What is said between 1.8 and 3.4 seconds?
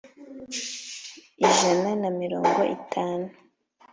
na mirongo itanu